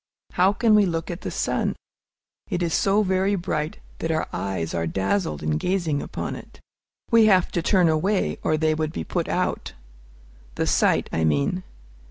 How 0.31 0.51
can 0.51 0.73
we 0.73 0.87
look 0.87 1.11
at 1.11 1.21
the 1.21 1.29
sun? 1.29 1.75
It 2.49 2.63
is 2.63 2.73
so 2.73 3.03
very 3.03 3.35
bright 3.35 3.77
that 3.99 4.09
our 4.09 4.27
eyes 4.33 4.73
are 4.73 4.87
dazzled 4.87 5.43
in 5.43 5.59
gazing 5.59 6.01
upon 6.01 6.35
it. 6.35 6.59
We 7.11 7.27
have 7.27 7.51
to 7.51 7.61
turn 7.61 7.87
away, 7.87 8.39
or 8.41 8.57
they 8.57 8.73
would 8.73 8.93
be 8.93 9.03
put 9.03 9.29
out, 9.29 9.73
the 10.55 10.65
sight, 10.65 11.07
I 11.13 11.23
mean. 11.23 11.61